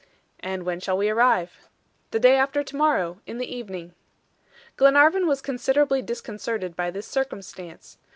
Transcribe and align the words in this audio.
"And 0.39 0.63
when 0.63 0.79
shall 0.79 0.97
we 0.97 1.11
arrive?" 1.11 1.67
"The 2.09 2.19
day 2.19 2.35
after 2.35 2.63
to 2.63 2.75
morrow, 2.75 3.21
in 3.27 3.37
the 3.37 3.45
evening." 3.55 3.93
Glenarvan 4.75 5.27
was 5.27 5.43
considerably 5.43 6.01
disconcerted 6.01 6.75
by 6.75 6.89
this 6.89 7.05
circumstance. 7.05 7.99